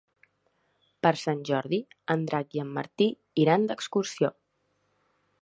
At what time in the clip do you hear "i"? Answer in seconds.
2.59-2.63